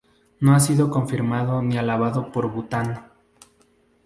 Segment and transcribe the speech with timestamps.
[0.39, 3.05] No ha sido confirmado ni avalado por Bután.